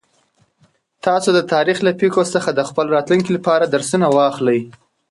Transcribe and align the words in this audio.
تاسو 1.05 1.29
د 1.33 1.39
تاریخ 1.53 1.77
له 1.87 1.91
پېښو 2.01 2.23
څخه 2.33 2.49
د 2.53 2.59
خپل 2.69 2.85
راتلونکي 2.95 3.29
لپاره 3.37 3.65
درسونه 3.73 4.05
واخلئ. 4.17 4.59